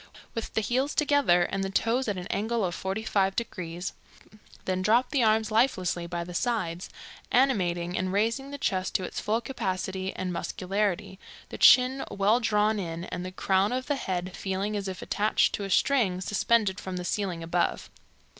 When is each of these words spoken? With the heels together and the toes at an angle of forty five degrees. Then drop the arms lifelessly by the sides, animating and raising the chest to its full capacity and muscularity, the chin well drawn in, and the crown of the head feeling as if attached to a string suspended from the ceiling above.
With 0.33 0.55
the 0.55 0.61
heels 0.61 0.95
together 0.95 1.43
and 1.43 1.63
the 1.63 1.69
toes 1.69 2.07
at 2.07 2.17
an 2.17 2.25
angle 2.31 2.65
of 2.65 2.73
forty 2.73 3.03
five 3.03 3.35
degrees. 3.35 3.93
Then 4.65 4.81
drop 4.81 5.11
the 5.11 5.21
arms 5.21 5.51
lifelessly 5.51 6.07
by 6.07 6.23
the 6.23 6.33
sides, 6.33 6.89
animating 7.31 7.95
and 7.95 8.11
raising 8.11 8.49
the 8.49 8.57
chest 8.57 8.95
to 8.95 9.03
its 9.03 9.19
full 9.19 9.41
capacity 9.41 10.11
and 10.15 10.33
muscularity, 10.33 11.19
the 11.49 11.59
chin 11.59 12.03
well 12.09 12.39
drawn 12.39 12.79
in, 12.79 13.03
and 13.03 13.23
the 13.23 13.31
crown 13.31 13.71
of 13.71 13.85
the 13.85 13.95
head 13.95 14.35
feeling 14.35 14.75
as 14.75 14.87
if 14.87 15.03
attached 15.03 15.53
to 15.53 15.65
a 15.65 15.69
string 15.69 16.19
suspended 16.19 16.79
from 16.79 16.97
the 16.97 17.05
ceiling 17.05 17.43
above. 17.43 17.91